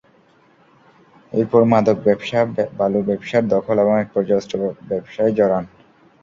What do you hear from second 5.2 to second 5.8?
জড়ান।